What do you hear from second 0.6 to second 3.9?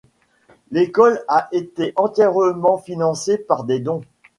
L'école a été entièrement financé par des